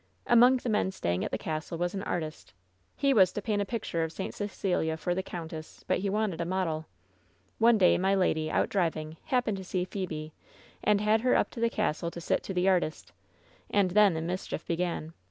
[0.25, 2.53] "Among the men staying at the castle was an artist.
[2.95, 4.33] He was to paint a picture of St.
[4.33, 6.87] Cecelia for the countess, but he wanted a model.
[7.59, 10.33] One day my lady, out driving, happened to see Phebe,
[10.83, 13.11] and had her up to the castle to sit to the artist.
[13.69, 15.13] And then the mischief began.